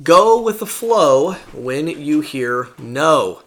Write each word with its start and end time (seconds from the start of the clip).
Go 0.00 0.40
with 0.40 0.60
the 0.60 0.66
flow 0.66 1.32
when 1.52 1.88
you 1.88 2.20
hear 2.20 2.68
no. 2.78 3.42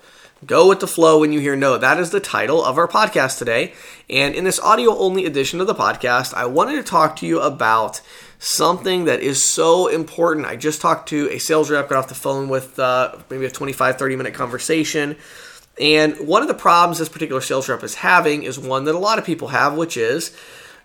Go 0.46 0.68
with 0.68 0.82
the 0.82 0.88
flow 0.88 1.18
when 1.18 1.32
you 1.32 1.40
hear 1.40 1.56
no. 1.56 1.78
That 1.78 1.98
is 1.98 2.10
the 2.10 2.20
title 2.20 2.62
of 2.62 2.78
our 2.78 2.90
podcast 2.90 3.38
today. 3.38 3.74
And 4.10 4.36
in 4.36 4.44
this 4.44 4.60
audio 4.60 4.98
only 4.98 5.26
edition 5.26 5.62
of 5.62 5.68
the 5.68 5.74
podcast, 5.74 6.34
I 6.34 6.48
wanted 6.48 6.76
to 6.76 6.84
talk 6.84 7.16
to 7.18 7.26
you 7.26 7.40
about 7.40 8.02
something 8.38 9.06
that 9.06 9.22
is 9.22 9.50
so 9.50 9.88
important. 9.88 10.46
I 10.46 10.58
just 10.58 10.82
talked 10.82 11.08
to 11.10 11.30
a 11.32 11.38
sales 11.38 11.72
rep, 11.72 11.88
got 11.88 12.00
off 12.00 12.10
the 12.10 12.16
phone 12.16 12.50
with 12.50 12.78
uh, 12.78 13.16
maybe 13.30 13.46
a 13.46 13.50
25, 13.50 13.98
30 13.98 14.16
minute 14.18 14.34
conversation. 14.34 15.16
And 15.80 16.28
one 16.28 16.42
of 16.42 16.50
the 16.50 16.54
problems 16.54 17.00
this 17.00 17.08
particular 17.08 17.40
sales 17.40 17.70
rep 17.70 17.82
is 17.82 17.96
having 17.96 18.44
is 18.44 18.60
one 18.60 18.84
that 18.86 18.96
a 18.96 19.00
lot 19.00 19.20
of 19.20 19.26
people 19.26 19.48
have, 19.50 19.78
which 19.78 19.96
is 19.96 20.36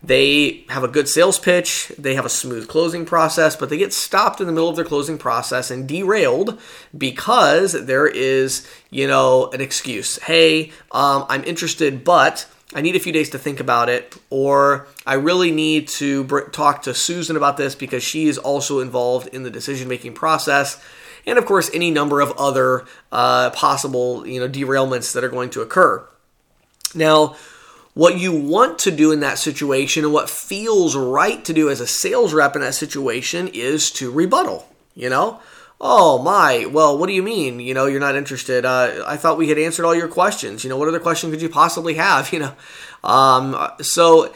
they 0.02 0.64
have 0.68 0.84
a 0.84 0.88
good 0.88 1.08
sales 1.08 1.38
pitch, 1.38 1.92
they 1.98 2.14
have 2.14 2.26
a 2.26 2.30
smooth 2.30 2.68
closing 2.68 3.04
process, 3.04 3.56
but 3.56 3.70
they 3.70 3.78
get 3.78 3.92
stopped 3.92 4.40
in 4.40 4.46
the 4.46 4.52
middle 4.52 4.68
of 4.68 4.76
their 4.76 4.84
closing 4.84 5.18
process 5.18 5.70
and 5.70 5.88
derailed 5.88 6.60
because 6.96 7.72
there 7.86 8.06
is, 8.06 8.68
you 8.90 9.06
know, 9.06 9.50
an 9.50 9.60
excuse. 9.60 10.18
Hey, 10.18 10.72
um, 10.92 11.26
I'm 11.28 11.44
interested, 11.44 12.04
but 12.04 12.46
I 12.74 12.80
need 12.80 12.96
a 12.96 13.00
few 13.00 13.12
days 13.12 13.30
to 13.30 13.38
think 13.38 13.60
about 13.60 13.88
it, 13.88 14.16
or 14.28 14.86
I 15.06 15.14
really 15.14 15.50
need 15.50 15.88
to 15.88 16.24
br- 16.24 16.40
talk 16.40 16.82
to 16.82 16.94
Susan 16.94 17.36
about 17.36 17.56
this 17.56 17.74
because 17.74 18.02
she 18.02 18.26
is 18.26 18.38
also 18.38 18.80
involved 18.80 19.28
in 19.28 19.44
the 19.44 19.50
decision 19.50 19.88
making 19.88 20.14
process. 20.14 20.82
And 21.26 21.38
of 21.38 21.46
course, 21.46 21.70
any 21.72 21.90
number 21.90 22.20
of 22.20 22.32
other 22.32 22.84
uh, 23.10 23.50
possible, 23.50 24.26
you 24.26 24.40
know, 24.40 24.48
derailments 24.48 25.14
that 25.14 25.24
are 25.24 25.28
going 25.28 25.50
to 25.50 25.62
occur. 25.62 26.06
Now, 26.94 27.36
what 27.96 28.18
you 28.18 28.30
want 28.30 28.78
to 28.78 28.90
do 28.90 29.10
in 29.10 29.20
that 29.20 29.38
situation 29.38 30.04
and 30.04 30.12
what 30.12 30.28
feels 30.28 30.94
right 30.94 31.42
to 31.46 31.54
do 31.54 31.70
as 31.70 31.80
a 31.80 31.86
sales 31.86 32.34
rep 32.34 32.54
in 32.54 32.60
that 32.60 32.74
situation 32.74 33.48
is 33.54 33.90
to 33.90 34.10
rebuttal, 34.10 34.68
you 34.94 35.08
know? 35.08 35.40
Oh 35.80 36.22
my, 36.22 36.66
well, 36.66 36.98
what 36.98 37.06
do 37.06 37.14
you 37.14 37.22
mean? 37.22 37.58
You 37.58 37.72
know, 37.72 37.86
you're 37.86 37.98
not 37.98 38.14
interested. 38.14 38.66
Uh, 38.66 39.02
I 39.06 39.16
thought 39.16 39.38
we 39.38 39.48
had 39.48 39.56
answered 39.56 39.86
all 39.86 39.94
your 39.94 40.08
questions. 40.08 40.62
You 40.62 40.68
know, 40.68 40.76
what 40.76 40.88
other 40.88 41.00
question 41.00 41.30
could 41.30 41.40
you 41.40 41.48
possibly 41.48 41.94
have? 41.94 42.30
You 42.34 42.40
know, 42.40 42.54
um, 43.02 43.56
so, 43.80 44.30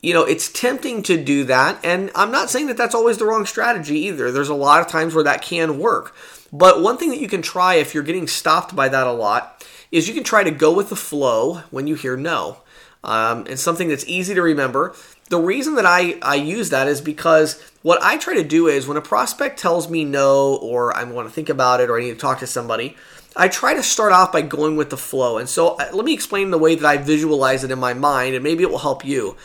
you 0.00 0.14
know, 0.14 0.24
it's 0.24 0.50
tempting 0.50 1.02
to 1.02 1.22
do 1.22 1.44
that. 1.44 1.78
And 1.84 2.10
I'm 2.14 2.30
not 2.30 2.48
saying 2.48 2.68
that 2.68 2.78
that's 2.78 2.94
always 2.94 3.18
the 3.18 3.26
wrong 3.26 3.44
strategy 3.44 3.98
either. 4.06 4.30
There's 4.30 4.48
a 4.48 4.54
lot 4.54 4.80
of 4.80 4.86
times 4.86 5.14
where 5.14 5.24
that 5.24 5.42
can 5.42 5.78
work. 5.78 6.16
But 6.50 6.80
one 6.80 6.96
thing 6.96 7.10
that 7.10 7.20
you 7.20 7.28
can 7.28 7.42
try 7.42 7.74
if 7.74 7.92
you're 7.92 8.02
getting 8.02 8.26
stopped 8.26 8.74
by 8.74 8.88
that 8.88 9.06
a 9.06 9.12
lot 9.12 9.55
is 9.90 10.08
you 10.08 10.14
can 10.14 10.24
try 10.24 10.44
to 10.44 10.50
go 10.50 10.72
with 10.72 10.88
the 10.88 10.96
flow 10.96 11.62
when 11.70 11.86
you 11.86 11.94
hear 11.94 12.16
no. 12.16 12.58
Um, 13.04 13.46
and 13.46 13.58
something 13.58 13.88
that's 13.88 14.04
easy 14.06 14.34
to 14.34 14.42
remember. 14.42 14.94
The 15.28 15.38
reason 15.38 15.76
that 15.76 15.86
I, 15.86 16.18
I 16.22 16.34
use 16.36 16.70
that 16.70 16.88
is 16.88 17.00
because 17.00 17.60
what 17.82 18.02
I 18.02 18.16
try 18.16 18.34
to 18.34 18.42
do 18.42 18.66
is 18.66 18.88
when 18.88 18.96
a 18.96 19.02
prospect 19.02 19.60
tells 19.60 19.88
me 19.88 20.04
no, 20.04 20.56
or 20.56 20.96
I 20.96 21.04
want 21.04 21.28
to 21.28 21.34
think 21.34 21.48
about 21.48 21.80
it, 21.80 21.88
or 21.88 21.98
I 21.98 22.02
need 22.02 22.10
to 22.10 22.16
talk 22.16 22.40
to 22.40 22.46
somebody, 22.46 22.96
I 23.36 23.48
try 23.48 23.74
to 23.74 23.82
start 23.82 24.12
off 24.12 24.32
by 24.32 24.42
going 24.42 24.76
with 24.76 24.90
the 24.90 24.96
flow. 24.96 25.38
And 25.38 25.48
so 25.48 25.76
uh, 25.76 25.90
let 25.92 26.04
me 26.04 26.14
explain 26.14 26.50
the 26.50 26.58
way 26.58 26.74
that 26.74 26.84
I 26.84 26.96
visualize 26.96 27.62
it 27.62 27.70
in 27.70 27.78
my 27.78 27.94
mind, 27.94 28.34
and 28.34 28.42
maybe 28.42 28.64
it 28.64 28.70
will 28.70 28.78
help 28.78 29.04
you. 29.04 29.36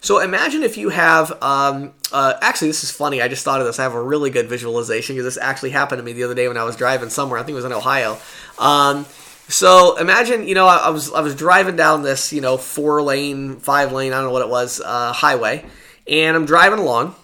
So 0.00 0.20
imagine 0.20 0.62
if 0.62 0.76
you 0.76 0.90
have, 0.90 1.42
um, 1.42 1.92
uh, 2.12 2.34
actually, 2.40 2.68
this 2.68 2.84
is 2.84 2.90
funny. 2.90 3.22
I 3.22 3.28
just 3.28 3.44
thought 3.44 3.60
of 3.60 3.66
this. 3.66 3.78
I 3.78 3.82
have 3.82 3.94
a 3.94 4.02
really 4.02 4.30
good 4.30 4.48
visualization 4.48 5.16
because 5.16 5.34
this 5.34 5.42
actually 5.42 5.70
happened 5.70 6.00
to 6.00 6.04
me 6.04 6.12
the 6.12 6.24
other 6.24 6.34
day 6.34 6.48
when 6.48 6.56
I 6.56 6.64
was 6.64 6.76
driving 6.76 7.08
somewhere. 7.08 7.38
I 7.38 7.42
think 7.42 7.54
it 7.54 7.56
was 7.56 7.64
in 7.64 7.72
Ohio. 7.72 8.18
Um, 8.58 9.06
so 9.48 9.96
imagine, 9.96 10.48
you 10.48 10.54
know, 10.54 10.66
I, 10.66 10.76
I, 10.76 10.90
was 10.90 11.12
I 11.12 11.20
was 11.20 11.34
driving 11.34 11.76
down 11.76 12.02
this, 12.02 12.32
you 12.32 12.40
know, 12.40 12.56
four 12.56 13.02
lane, 13.02 13.56
five 13.56 13.92
lane, 13.92 14.12
I 14.12 14.16
don't 14.16 14.26
know 14.26 14.32
what 14.32 14.42
it 14.42 14.48
was, 14.48 14.80
uh, 14.84 15.12
highway, 15.12 15.64
and 16.08 16.36
I'm 16.36 16.46
driving 16.46 16.80
along, 16.80 17.14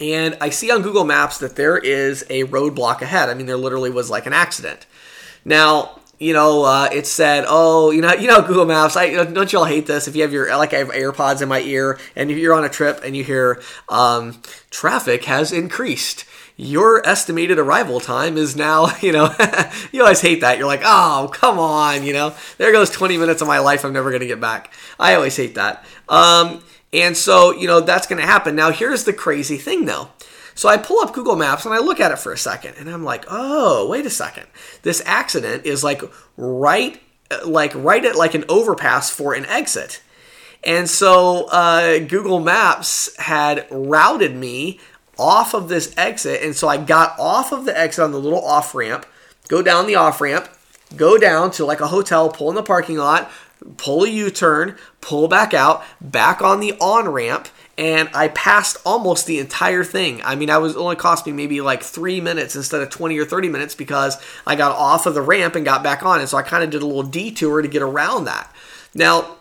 and 0.00 0.36
I 0.40 0.50
see 0.50 0.70
on 0.70 0.82
Google 0.82 1.04
Maps 1.04 1.38
that 1.38 1.56
there 1.56 1.76
is 1.76 2.24
a 2.30 2.44
roadblock 2.44 3.02
ahead. 3.02 3.28
I 3.28 3.34
mean, 3.34 3.46
there 3.46 3.56
literally 3.56 3.90
was 3.90 4.10
like 4.10 4.26
an 4.26 4.32
accident. 4.32 4.86
Now, 5.44 6.00
you 6.18 6.32
know, 6.32 6.64
uh, 6.64 6.88
it 6.92 7.06
said, 7.06 7.44
"Oh, 7.48 7.90
you 7.90 8.00
know, 8.00 8.12
you 8.14 8.28
know, 8.28 8.40
Google 8.40 8.66
Maps. 8.66 8.96
I 8.96 9.10
don't 9.24 9.52
you 9.52 9.58
all 9.58 9.64
hate 9.64 9.86
this? 9.86 10.06
If 10.06 10.14
you 10.14 10.22
have 10.22 10.32
your 10.32 10.56
like, 10.56 10.72
I 10.72 10.78
have 10.78 10.90
AirPods 10.90 11.42
in 11.42 11.48
my 11.48 11.60
ear, 11.60 11.98
and 12.14 12.30
you're 12.30 12.54
on 12.54 12.64
a 12.64 12.68
trip 12.68 13.00
and 13.04 13.16
you 13.16 13.24
hear 13.24 13.60
um, 13.88 14.40
traffic 14.70 15.24
has 15.24 15.52
increased." 15.52 16.24
Your 16.56 17.06
estimated 17.06 17.58
arrival 17.58 18.00
time 18.00 18.36
is 18.36 18.54
now, 18.54 18.88
you 19.00 19.12
know, 19.12 19.34
you 19.92 20.02
always 20.02 20.20
hate 20.20 20.40
that. 20.40 20.58
You're 20.58 20.66
like, 20.66 20.82
oh, 20.84 21.30
come 21.32 21.58
on, 21.58 22.04
you 22.04 22.12
know, 22.12 22.34
there 22.58 22.72
goes 22.72 22.90
20 22.90 23.18
minutes 23.18 23.42
of 23.42 23.48
my 23.48 23.58
life 23.58 23.84
I'm 23.84 23.92
never 23.92 24.10
going 24.10 24.20
to 24.20 24.26
get 24.26 24.40
back. 24.40 24.72
I 24.98 25.14
always 25.14 25.36
hate 25.36 25.54
that. 25.56 25.84
Um, 26.08 26.62
and 26.92 27.16
so, 27.16 27.52
you 27.52 27.66
know, 27.66 27.80
that's 27.80 28.06
going 28.06 28.20
to 28.20 28.26
happen. 28.26 28.54
Now, 28.54 28.70
here's 28.70 29.04
the 29.04 29.12
crazy 29.12 29.56
thing 29.56 29.84
though. 29.84 30.08
So 30.54 30.68
I 30.68 30.76
pull 30.76 31.00
up 31.00 31.12
Google 31.12 31.34
Maps 31.34 31.64
and 31.64 31.74
I 31.74 31.78
look 31.78 31.98
at 31.98 32.12
it 32.12 32.18
for 32.18 32.32
a 32.32 32.38
second 32.38 32.76
and 32.78 32.88
I'm 32.88 33.02
like, 33.02 33.24
oh, 33.28 33.88
wait 33.88 34.06
a 34.06 34.10
second. 34.10 34.46
This 34.82 35.02
accident 35.04 35.66
is 35.66 35.82
like 35.82 36.02
right, 36.36 37.00
like 37.44 37.74
right 37.74 38.04
at 38.04 38.14
like 38.14 38.34
an 38.34 38.44
overpass 38.48 39.10
for 39.10 39.34
an 39.34 39.46
exit. 39.46 40.00
And 40.62 40.88
so 40.88 41.46
uh, 41.50 41.98
Google 41.98 42.40
Maps 42.40 43.14
had 43.18 43.66
routed 43.70 44.34
me 44.34 44.80
off 45.18 45.54
of 45.54 45.68
this 45.68 45.94
exit. 45.96 46.42
And 46.42 46.54
so 46.54 46.68
I 46.68 46.76
got 46.76 47.18
off 47.18 47.52
of 47.52 47.64
the 47.64 47.78
exit 47.78 48.04
on 48.04 48.12
the 48.12 48.20
little 48.20 48.44
off 48.44 48.74
ramp, 48.74 49.06
go 49.48 49.62
down 49.62 49.86
the 49.86 49.96
off 49.96 50.20
ramp, 50.20 50.48
go 50.96 51.18
down 51.18 51.50
to 51.52 51.64
like 51.64 51.80
a 51.80 51.88
hotel, 51.88 52.28
pull 52.28 52.48
in 52.50 52.54
the 52.54 52.62
parking 52.62 52.98
lot, 52.98 53.30
pull 53.76 54.04
a 54.04 54.08
U 54.08 54.30
turn, 54.30 54.76
pull 55.00 55.28
back 55.28 55.54
out, 55.54 55.82
back 56.00 56.42
on 56.42 56.60
the 56.60 56.72
on 56.80 57.08
ramp. 57.08 57.48
And 57.76 58.08
I 58.14 58.28
passed 58.28 58.76
almost 58.86 59.26
the 59.26 59.40
entire 59.40 59.82
thing. 59.82 60.22
I 60.22 60.36
mean, 60.36 60.48
I 60.48 60.58
was 60.58 60.76
only 60.76 60.94
cost 60.94 61.26
me 61.26 61.32
maybe 61.32 61.60
like 61.60 61.82
three 61.82 62.20
minutes 62.20 62.54
instead 62.54 62.82
of 62.82 62.90
20 62.90 63.18
or 63.18 63.24
30 63.24 63.48
minutes 63.48 63.74
because 63.74 64.16
I 64.46 64.54
got 64.54 64.76
off 64.76 65.06
of 65.06 65.14
the 65.14 65.22
ramp 65.22 65.56
and 65.56 65.64
got 65.64 65.82
back 65.82 66.04
on. 66.04 66.20
And 66.20 66.28
so 66.28 66.36
I 66.36 66.42
kind 66.42 66.62
of 66.62 66.70
did 66.70 66.82
a 66.82 66.86
little 66.86 67.02
detour 67.02 67.62
to 67.62 67.68
get 67.68 67.82
around 67.82 68.26
that. 68.26 68.54
Now, 68.94 69.38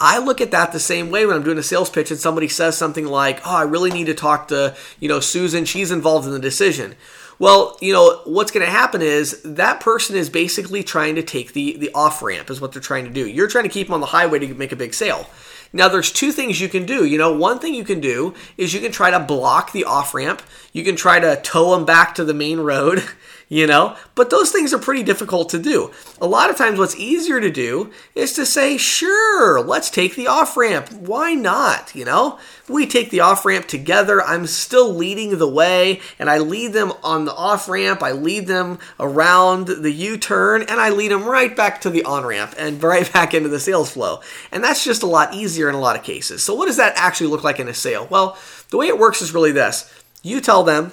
I 0.00 0.18
look 0.18 0.40
at 0.40 0.50
that 0.50 0.72
the 0.72 0.80
same 0.80 1.10
way 1.10 1.24
when 1.24 1.36
I'm 1.36 1.42
doing 1.42 1.58
a 1.58 1.62
sales 1.62 1.90
pitch 1.90 2.10
and 2.10 2.20
somebody 2.20 2.48
says 2.48 2.76
something 2.76 3.06
like, 3.06 3.40
"Oh, 3.46 3.56
I 3.56 3.62
really 3.62 3.90
need 3.90 4.06
to 4.06 4.14
talk 4.14 4.48
to, 4.48 4.74
you 5.00 5.08
know, 5.08 5.20
Susan, 5.20 5.64
she's 5.64 5.90
involved 5.90 6.26
in 6.26 6.32
the 6.32 6.38
decision." 6.38 6.96
Well, 7.38 7.76
you 7.82 7.92
know, 7.92 8.22
what's 8.24 8.50
going 8.50 8.64
to 8.64 8.72
happen 8.72 9.02
is 9.02 9.42
that 9.42 9.80
person 9.80 10.16
is 10.16 10.30
basically 10.30 10.82
trying 10.82 11.16
to 11.16 11.22
take 11.22 11.52
the 11.52 11.76
the 11.76 11.90
off 11.94 12.22
ramp 12.22 12.50
is 12.50 12.60
what 12.60 12.72
they're 12.72 12.82
trying 12.82 13.04
to 13.04 13.10
do. 13.10 13.26
You're 13.26 13.48
trying 13.48 13.64
to 13.64 13.70
keep 13.70 13.88
them 13.88 13.94
on 13.94 14.00
the 14.00 14.06
highway 14.06 14.38
to 14.38 14.54
make 14.54 14.72
a 14.72 14.76
big 14.76 14.94
sale. 14.94 15.26
Now, 15.72 15.88
there's 15.88 16.12
two 16.12 16.32
things 16.32 16.60
you 16.60 16.68
can 16.68 16.86
do. 16.86 17.04
You 17.04 17.18
know, 17.18 17.36
one 17.36 17.58
thing 17.58 17.74
you 17.74 17.84
can 17.84 18.00
do 18.00 18.34
is 18.56 18.72
you 18.72 18.80
can 18.80 18.92
try 18.92 19.10
to 19.10 19.20
block 19.20 19.72
the 19.72 19.84
off 19.84 20.14
ramp. 20.14 20.40
You 20.72 20.84
can 20.84 20.96
try 20.96 21.20
to 21.20 21.40
tow 21.42 21.72
them 21.72 21.84
back 21.84 22.14
to 22.14 22.24
the 22.24 22.34
main 22.34 22.60
road. 22.60 23.04
you 23.48 23.66
know? 23.66 23.96
But 24.14 24.30
those 24.30 24.50
things 24.50 24.72
are 24.72 24.78
pretty 24.78 25.02
difficult 25.02 25.48
to 25.50 25.58
do. 25.58 25.92
A 26.20 26.26
lot 26.26 26.50
of 26.50 26.56
times, 26.56 26.78
what's 26.78 26.96
easier 26.96 27.40
to 27.40 27.50
do 27.50 27.92
is 28.14 28.32
to 28.34 28.46
say, 28.46 28.76
sure, 28.76 29.60
let's 29.60 29.90
take 29.90 30.16
the 30.16 30.26
off 30.26 30.56
ramp. 30.56 30.90
Why 30.92 31.34
not? 31.34 31.94
You 31.94 32.04
know? 32.04 32.38
We 32.68 32.86
take 32.86 33.10
the 33.10 33.20
off 33.20 33.44
ramp 33.44 33.68
together. 33.68 34.20
I'm 34.22 34.46
still 34.46 34.92
leading 34.92 35.38
the 35.38 35.48
way, 35.48 36.00
and 36.18 36.28
I 36.28 36.38
lead 36.38 36.72
them 36.72 36.92
on 37.04 37.24
the 37.24 37.34
off 37.34 37.68
ramp. 37.68 38.02
I 38.02 38.12
lead 38.12 38.46
them 38.46 38.78
around 38.98 39.68
the 39.68 39.92
U 39.92 40.16
turn, 40.18 40.62
and 40.62 40.80
I 40.80 40.90
lead 40.90 41.12
them 41.12 41.24
right 41.24 41.54
back 41.54 41.80
to 41.82 41.90
the 41.90 42.02
on 42.04 42.24
ramp 42.24 42.54
and 42.58 42.82
right 42.82 43.10
back 43.12 43.34
into 43.34 43.48
the 43.48 43.60
sales 43.60 43.92
flow. 43.92 44.20
And 44.50 44.64
that's 44.64 44.84
just 44.84 45.02
a 45.02 45.06
lot 45.06 45.34
easier 45.34 45.68
in 45.68 45.74
a 45.74 45.80
lot 45.80 45.96
of 45.96 46.02
cases. 46.02 46.44
So, 46.44 46.54
what 46.54 46.66
does 46.66 46.78
that 46.78 46.94
actually 46.96 47.28
look 47.28 47.44
like 47.44 47.60
in 47.60 47.68
a 47.68 47.74
sale? 47.74 48.08
Well, 48.10 48.36
the 48.70 48.78
way 48.78 48.88
it 48.88 48.98
works 48.98 49.22
is 49.22 49.32
really 49.32 49.52
this 49.52 49.92
you 50.22 50.40
tell 50.40 50.64
them, 50.64 50.90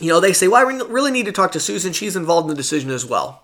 you 0.00 0.08
know, 0.08 0.20
they 0.20 0.32
say, 0.32 0.48
well, 0.48 0.66
I 0.66 0.70
really 0.70 1.10
need 1.10 1.26
to 1.26 1.32
talk 1.32 1.52
to 1.52 1.60
Susan. 1.60 1.92
She's 1.92 2.16
involved 2.16 2.46
in 2.46 2.50
the 2.50 2.54
decision 2.56 2.90
as 2.90 3.06
well. 3.06 3.42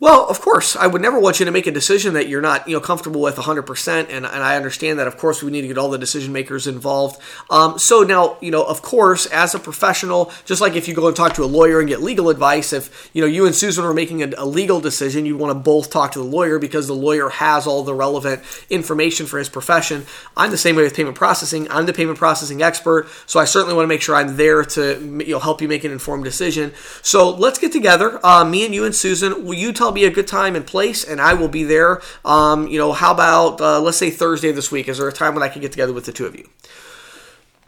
Well, 0.00 0.28
of 0.28 0.40
course, 0.40 0.74
I 0.74 0.88
would 0.88 1.00
never 1.00 1.20
want 1.20 1.38
you 1.38 1.46
to 1.46 1.52
make 1.52 1.68
a 1.68 1.70
decision 1.70 2.14
that 2.14 2.28
you're 2.28 2.40
not, 2.40 2.66
you 2.66 2.74
know, 2.74 2.80
comfortable 2.80 3.20
with 3.20 3.36
100%, 3.36 3.98
and, 4.10 4.10
and 4.10 4.26
I 4.26 4.56
understand 4.56 4.98
that. 4.98 5.06
Of 5.06 5.16
course, 5.16 5.40
we 5.40 5.52
need 5.52 5.60
to 5.62 5.68
get 5.68 5.78
all 5.78 5.88
the 5.88 5.98
decision 5.98 6.32
makers 6.32 6.66
involved. 6.66 7.22
Um, 7.48 7.78
so 7.78 8.02
now, 8.02 8.36
you 8.40 8.50
know, 8.50 8.64
of 8.64 8.82
course, 8.82 9.26
as 9.26 9.54
a 9.54 9.60
professional, 9.60 10.32
just 10.46 10.60
like 10.60 10.74
if 10.74 10.88
you 10.88 10.94
go 10.94 11.06
and 11.06 11.16
talk 11.16 11.34
to 11.34 11.44
a 11.44 11.46
lawyer 11.46 11.78
and 11.78 11.88
get 11.88 12.02
legal 12.02 12.28
advice, 12.28 12.72
if 12.72 13.08
you 13.12 13.22
know 13.22 13.28
you 13.28 13.46
and 13.46 13.54
Susan 13.54 13.84
are 13.84 13.94
making 13.94 14.20
a, 14.24 14.32
a 14.36 14.44
legal 14.44 14.80
decision, 14.80 15.26
you 15.26 15.36
want 15.36 15.52
to 15.52 15.58
both 15.58 15.90
talk 15.90 16.10
to 16.12 16.18
the 16.18 16.24
lawyer 16.24 16.58
because 16.58 16.88
the 16.88 16.94
lawyer 16.94 17.28
has 17.28 17.64
all 17.64 17.84
the 17.84 17.94
relevant 17.94 18.42
information 18.70 19.26
for 19.26 19.38
his 19.38 19.48
profession. 19.48 20.04
I'm 20.36 20.50
the 20.50 20.58
same 20.58 20.74
way 20.74 20.82
with 20.82 20.96
payment 20.96 21.16
processing. 21.16 21.70
I'm 21.70 21.86
the 21.86 21.92
payment 21.92 22.18
processing 22.18 22.62
expert, 22.62 23.08
so 23.26 23.38
I 23.38 23.44
certainly 23.44 23.76
want 23.76 23.84
to 23.84 23.88
make 23.88 24.02
sure 24.02 24.16
I'm 24.16 24.36
there 24.36 24.64
to 24.64 25.00
you 25.24 25.34
know 25.34 25.38
help 25.38 25.62
you 25.62 25.68
make 25.68 25.84
an 25.84 25.92
informed 25.92 26.24
decision. 26.24 26.74
So 27.00 27.30
let's 27.30 27.60
get 27.60 27.70
together, 27.70 28.18
uh, 28.26 28.44
me 28.44 28.64
and 28.64 28.74
you 28.74 28.84
and 28.84 28.94
Susan. 28.94 29.44
Will 29.44 29.54
you 29.54 29.72
tell 29.72 29.93
me 29.94 30.04
a 30.04 30.10
good 30.10 30.26
time 30.26 30.56
and 30.56 30.66
place, 30.66 31.04
and 31.04 31.20
I 31.20 31.34
will 31.34 31.48
be 31.48 31.64
there. 31.64 32.02
Um, 32.24 32.66
you 32.68 32.78
know, 32.78 32.92
how 32.92 33.12
about 33.12 33.60
uh, 33.60 33.80
let's 33.80 33.96
say 33.96 34.10
Thursday 34.10 34.52
this 34.52 34.70
week? 34.70 34.88
Is 34.88 34.98
there 34.98 35.08
a 35.08 35.12
time 35.12 35.34
when 35.34 35.42
I 35.42 35.48
can 35.48 35.62
get 35.62 35.72
together 35.72 35.92
with 35.92 36.04
the 36.06 36.12
two 36.12 36.26
of 36.26 36.36
you? 36.36 36.48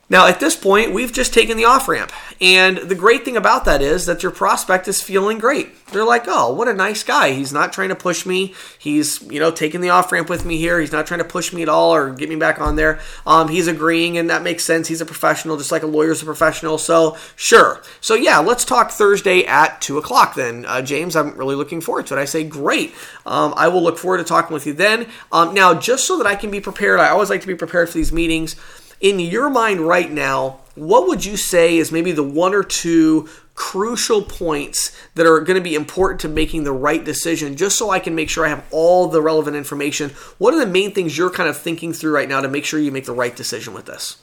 Now, 0.09 0.29
at 0.29 0.39
this 0.39 0.55
point, 0.55 0.93
we've 0.93 1.13
just 1.13 1.35
taken 1.35 1.57
the 1.57 1.65
off 1.65 1.89
ramp. 1.89 2.13
And 2.41 2.77
the 2.79 2.95
great 2.95 3.25
thing 3.25 3.37
about 3.37 3.65
that 3.65 3.83
is 3.83 4.07
that 4.07 4.23
your 4.23 4.31
prospect 4.31 4.87
is 4.87 5.03
feeling 5.03 5.39
great. 5.39 5.73
They're 5.87 6.05
like, 6.05 6.25
oh, 6.29 6.53
what 6.53 6.69
a 6.69 6.75
nice 6.75 7.03
guy. 7.03 7.33
He's 7.33 7.53
not 7.53 7.73
trying 7.73 7.89
to 7.89 7.97
push 7.97 8.25
me. 8.25 8.55
He's, 8.79 9.21
you 9.23 9.41
know, 9.41 9.51
taking 9.51 9.81
the 9.81 9.91
off 9.91 10.13
ramp 10.13 10.29
with 10.29 10.45
me 10.45 10.59
here. 10.59 10.79
He's 10.79 10.93
not 10.93 11.09
trying 11.09 11.19
to 11.19 11.25
push 11.25 11.53
me 11.53 11.63
at 11.63 11.69
all 11.69 11.93
or 11.93 12.13
get 12.13 12.29
me 12.29 12.37
back 12.37 12.61
on 12.61 12.77
there. 12.77 13.01
Um, 13.27 13.49
he's 13.49 13.67
agreeing, 13.67 14.17
and 14.17 14.31
that 14.31 14.43
makes 14.43 14.65
sense. 14.65 14.87
He's 14.87 15.01
a 15.01 15.07
professional, 15.07 15.57
just 15.57 15.73
like 15.73 15.83
a 15.83 15.89
lawyer's 15.89 16.23
a 16.23 16.25
professional. 16.25 16.79
So, 16.79 17.17
sure. 17.35 17.83
So, 18.01 18.15
yeah, 18.15 18.39
let's 18.39 18.65
talk 18.65 18.93
Thursday 18.93 19.45
at 19.45 19.81
2 19.81 19.99
o'clock 19.99 20.37
then. 20.37 20.67
Uh, 20.67 20.83
James, 20.83 21.17
I'm 21.17 21.37
really 21.37 21.57
looking 21.57 21.81
forward 21.81 22.07
to 22.09 22.17
it. 22.17 22.21
I 22.21 22.27
say, 22.27 22.45
great. 22.45 22.95
Um, 23.25 23.55
I 23.57 23.69
will 23.69 23.83
look 23.83 23.99
forward 23.99 24.19
to 24.19 24.25
talking 24.25 24.55
with 24.55 24.67
you 24.67 24.73
then. 24.73 25.09
Um, 25.33 25.53
now, 25.53 25.75
just 25.75 26.07
so 26.07 26.19
that 26.19 26.27
I 26.27 26.37
can 26.37 26.51
be 26.51 26.61
prepared, 26.61 27.01
I 27.01 27.09
always 27.09 27.31
like 27.31 27.41
to 27.41 27.47
be 27.49 27.57
prepared 27.57 27.89
for 27.89 27.95
these 27.95 28.13
meetings 28.13 28.55
in 29.01 29.21
your 29.21 29.51
mind 29.51 29.81
right 29.81 30.11
now, 30.11 30.61
what 30.75 31.07
would 31.09 31.25
you 31.25 31.37
say 31.37 31.77
is 31.77 31.91
maybe 31.91 32.13
the 32.13 32.23
one 32.23 32.55
or 32.55 32.63
two 32.63 33.29
crucial 33.55 34.21
points 34.23 34.93
that 35.15 35.27
are 35.27 35.41
going 35.41 35.57
to 35.57 35.63
be 35.63 35.75
important 35.75 36.21
to 36.21 36.29
making 36.29 36.65
the 36.65 36.73
right 36.73 37.05
decision 37.05 37.57
just 37.57 37.79
so 37.79 37.91
I 37.91 37.99
can 37.99 38.15
make 38.15 38.29
sure 38.29 38.45
I 38.45 38.51
have 38.51 38.65
all 38.71 39.09
the 39.09 39.23
relevant 39.23 39.57
information? 39.57 40.11
What 40.39 40.55
are 40.55 40.61
the 40.61 40.71
main 40.71 40.93
things 40.93 41.17
you're 41.17 41.31
kind 41.31 41.49
of 41.49 41.57
thinking 41.57 41.93
through 41.93 42.13
right 42.13 42.29
now 42.29 42.41
to 42.41 42.49
make 42.49 42.65
sure 42.65 42.79
you 42.79 42.93
make 42.93 43.07
the 43.07 43.13
right 43.13 43.35
decision 43.35 43.73
with 43.73 43.87
this? 43.87 44.19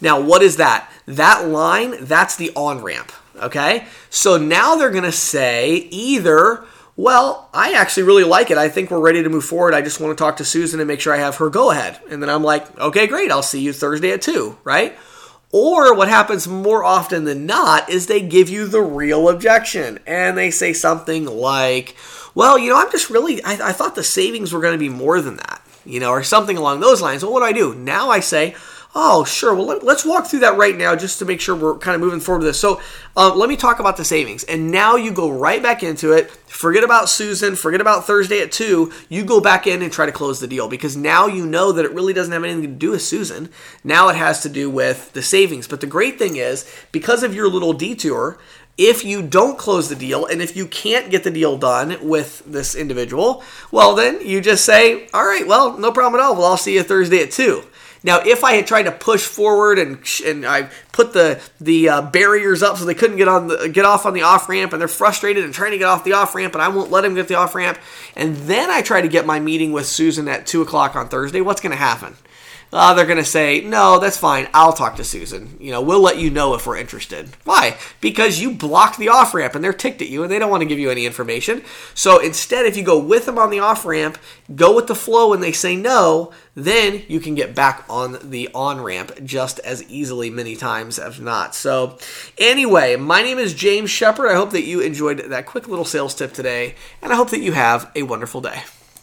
Now, 0.00 0.20
what 0.20 0.42
is 0.42 0.56
that? 0.56 0.90
That 1.06 1.48
line, 1.48 2.04
that's 2.04 2.36
the 2.36 2.52
on 2.54 2.82
ramp. 2.82 3.12
Okay? 3.36 3.86
So 4.10 4.36
now 4.36 4.76
they're 4.76 4.90
going 4.90 5.02
to 5.02 5.12
say 5.12 5.88
either 5.90 6.64
well, 6.98 7.48
I 7.54 7.74
actually 7.74 8.02
really 8.02 8.24
like 8.24 8.50
it. 8.50 8.58
I 8.58 8.68
think 8.68 8.90
we're 8.90 8.98
ready 8.98 9.22
to 9.22 9.28
move 9.28 9.44
forward. 9.44 9.72
I 9.72 9.82
just 9.82 10.00
want 10.00 10.18
to 10.18 10.20
talk 10.20 10.38
to 10.38 10.44
Susan 10.44 10.80
and 10.80 10.88
make 10.88 11.00
sure 11.00 11.14
I 11.14 11.18
have 11.18 11.36
her 11.36 11.48
go 11.48 11.70
ahead. 11.70 12.00
And 12.10 12.20
then 12.20 12.28
I'm 12.28 12.42
like, 12.42 12.76
okay, 12.76 13.06
great. 13.06 13.30
I'll 13.30 13.40
see 13.40 13.60
you 13.60 13.72
Thursday 13.72 14.10
at 14.10 14.20
2, 14.20 14.58
right? 14.64 14.98
Or 15.52 15.94
what 15.94 16.08
happens 16.08 16.48
more 16.48 16.82
often 16.82 17.22
than 17.22 17.46
not 17.46 17.88
is 17.88 18.08
they 18.08 18.20
give 18.20 18.48
you 18.48 18.66
the 18.66 18.82
real 18.82 19.28
objection 19.28 20.00
and 20.08 20.36
they 20.36 20.50
say 20.50 20.72
something 20.72 21.24
like, 21.24 21.94
well, 22.34 22.58
you 22.58 22.70
know, 22.70 22.80
I'm 22.80 22.90
just 22.90 23.10
really, 23.10 23.44
I, 23.44 23.68
I 23.68 23.72
thought 23.72 23.94
the 23.94 24.02
savings 24.02 24.52
were 24.52 24.60
going 24.60 24.74
to 24.74 24.78
be 24.78 24.88
more 24.88 25.20
than 25.20 25.36
that, 25.36 25.62
you 25.86 26.00
know, 26.00 26.10
or 26.10 26.24
something 26.24 26.56
along 26.56 26.80
those 26.80 27.00
lines. 27.00 27.22
Well, 27.22 27.32
what 27.32 27.40
do 27.40 27.46
I 27.46 27.52
do? 27.52 27.76
Now 27.76 28.10
I 28.10 28.18
say, 28.18 28.56
Oh, 28.94 29.22
sure. 29.24 29.54
Well, 29.54 29.66
let, 29.66 29.84
us 29.84 30.04
walk 30.04 30.26
through 30.26 30.40
that 30.40 30.56
right 30.56 30.76
now 30.76 30.96
just 30.96 31.18
to 31.18 31.26
make 31.26 31.40
sure 31.40 31.54
we're 31.54 31.76
kind 31.76 31.94
of 31.94 32.00
moving 32.00 32.20
forward 32.20 32.38
with 32.38 32.48
this. 32.48 32.60
So, 32.60 32.80
uh, 33.16 33.34
let 33.34 33.48
me 33.48 33.56
talk 33.56 33.80
about 33.80 33.98
the 33.98 34.04
savings. 34.04 34.44
And 34.44 34.72
now 34.72 34.96
you 34.96 35.12
go 35.12 35.30
right 35.30 35.62
back 35.62 35.82
into 35.82 36.12
it. 36.12 36.30
Forget 36.30 36.82
about 36.82 37.10
Susan. 37.10 37.54
Forget 37.54 37.82
about 37.82 38.06
Thursday 38.06 38.40
at 38.40 38.50
2. 38.50 38.90
You 39.10 39.24
go 39.24 39.40
back 39.40 39.66
in 39.66 39.82
and 39.82 39.92
try 39.92 40.06
to 40.06 40.12
close 40.12 40.40
the 40.40 40.46
deal 40.46 40.68
because 40.68 40.96
now 40.96 41.26
you 41.26 41.46
know 41.46 41.70
that 41.70 41.84
it 41.84 41.92
really 41.92 42.14
doesn't 42.14 42.32
have 42.32 42.44
anything 42.44 42.62
to 42.62 42.68
do 42.68 42.92
with 42.92 43.02
Susan. 43.02 43.50
Now 43.84 44.08
it 44.08 44.16
has 44.16 44.40
to 44.42 44.48
do 44.48 44.70
with 44.70 45.12
the 45.12 45.22
savings. 45.22 45.68
But 45.68 45.82
the 45.82 45.86
great 45.86 46.18
thing 46.18 46.36
is, 46.36 46.68
because 46.90 47.22
of 47.22 47.34
your 47.34 47.48
little 47.48 47.74
detour, 47.74 48.38
if 48.78 49.04
you 49.04 49.22
don't 49.22 49.58
close 49.58 49.88
the 49.88 49.96
deal 49.96 50.24
and 50.24 50.40
if 50.40 50.56
you 50.56 50.66
can't 50.66 51.10
get 51.10 51.24
the 51.24 51.30
deal 51.30 51.58
done 51.58 51.98
with 52.00 52.42
this 52.46 52.74
individual, 52.74 53.42
well, 53.70 53.94
then 53.94 54.24
you 54.26 54.40
just 54.40 54.64
say, 54.64 55.08
all 55.12 55.26
right, 55.26 55.46
well, 55.46 55.76
no 55.76 55.92
problem 55.92 56.20
at 56.20 56.24
all. 56.24 56.34
Well, 56.34 56.46
I'll 56.46 56.56
see 56.56 56.74
you 56.74 56.84
Thursday 56.84 57.22
at 57.22 57.32
2. 57.32 57.64
Now, 58.02 58.20
if 58.20 58.44
I 58.44 58.52
had 58.52 58.66
tried 58.66 58.84
to 58.84 58.92
push 58.92 59.26
forward 59.26 59.78
and 59.78 59.98
and 60.24 60.46
I 60.46 60.70
put 60.92 61.12
the 61.12 61.40
the 61.60 61.88
uh, 61.88 62.02
barriers 62.02 62.62
up 62.62 62.76
so 62.76 62.84
they 62.84 62.94
couldn't 62.94 63.16
get 63.16 63.28
on 63.28 63.48
the 63.48 63.68
get 63.68 63.84
off 63.84 64.06
on 64.06 64.14
the 64.14 64.22
off 64.22 64.48
ramp, 64.48 64.72
and 64.72 64.80
they're 64.80 64.88
frustrated 64.88 65.44
and 65.44 65.52
trying 65.52 65.72
to 65.72 65.78
get 65.78 65.86
off 65.86 66.04
the 66.04 66.12
off 66.12 66.34
ramp, 66.34 66.54
and 66.54 66.62
I 66.62 66.68
won't 66.68 66.90
let 66.90 67.02
them 67.02 67.14
get 67.14 67.28
the 67.28 67.34
off 67.34 67.54
ramp, 67.54 67.78
and 68.14 68.36
then 68.36 68.70
I 68.70 68.82
try 68.82 69.00
to 69.00 69.08
get 69.08 69.26
my 69.26 69.40
meeting 69.40 69.72
with 69.72 69.86
Susan 69.86 70.28
at 70.28 70.46
two 70.46 70.62
o'clock 70.62 70.96
on 70.96 71.08
Thursday, 71.08 71.40
what's 71.40 71.60
going 71.60 71.72
to 71.72 71.76
happen? 71.76 72.16
Uh, 72.72 72.94
they're 72.94 73.06
going 73.06 73.18
to 73.18 73.24
say, 73.24 73.60
no, 73.60 73.98
that's 73.98 74.18
fine. 74.18 74.48
I'll 74.52 74.72
talk 74.72 74.96
to 74.96 75.04
Susan. 75.04 75.56
You 75.58 75.72
know, 75.72 75.80
we'll 75.80 76.00
let 76.00 76.18
you 76.18 76.30
know 76.30 76.54
if 76.54 76.66
we're 76.66 76.76
interested. 76.76 77.30
Why? 77.44 77.78
Because 78.00 78.40
you 78.40 78.52
blocked 78.52 78.98
the 78.98 79.08
off 79.08 79.32
ramp 79.32 79.54
and 79.54 79.64
they're 79.64 79.72
ticked 79.72 80.02
at 80.02 80.08
you 80.08 80.22
and 80.22 80.30
they 80.30 80.38
don't 80.38 80.50
want 80.50 80.60
to 80.60 80.68
give 80.68 80.78
you 80.78 80.90
any 80.90 81.06
information. 81.06 81.62
So 81.94 82.18
instead, 82.18 82.66
if 82.66 82.76
you 82.76 82.82
go 82.82 82.98
with 82.98 83.26
them 83.26 83.38
on 83.38 83.50
the 83.50 83.60
off 83.60 83.86
ramp, 83.86 84.18
go 84.54 84.74
with 84.74 84.86
the 84.86 84.94
flow 84.94 85.32
and 85.32 85.42
they 85.42 85.52
say 85.52 85.76
no, 85.76 86.32
then 86.54 87.02
you 87.08 87.20
can 87.20 87.34
get 87.34 87.54
back 87.54 87.84
on 87.88 88.18
the 88.30 88.48
on 88.54 88.80
ramp 88.80 89.12
just 89.24 89.60
as 89.60 89.82
easily 89.84 90.28
many 90.28 90.56
times 90.56 90.98
if 90.98 91.20
not. 91.20 91.54
So, 91.54 91.98
anyway, 92.36 92.96
my 92.96 93.22
name 93.22 93.38
is 93.38 93.54
James 93.54 93.90
Shepard. 93.90 94.30
I 94.30 94.34
hope 94.34 94.50
that 94.50 94.64
you 94.64 94.80
enjoyed 94.80 95.18
that 95.30 95.46
quick 95.46 95.68
little 95.68 95.84
sales 95.84 96.14
tip 96.14 96.32
today 96.32 96.74
and 97.00 97.12
I 97.12 97.16
hope 97.16 97.30
that 97.30 97.40
you 97.40 97.52
have 97.52 97.90
a 97.94 98.02
wonderful 98.02 98.40
day. 98.40 98.62